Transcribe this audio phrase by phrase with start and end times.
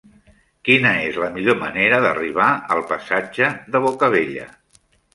[0.69, 4.53] Quina és la millor manera d'arribar al passatge de Bocabella?